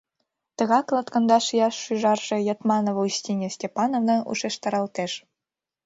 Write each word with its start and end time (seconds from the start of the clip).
Тыгак 0.57 0.87
латкандаш 0.95 1.45
ияш 1.55 1.75
шӱжарже, 1.83 2.37
Ятманова 2.53 3.01
Устинья 3.09 3.49
Степановна, 3.57 4.15
ушештаралтеш. 4.31 5.11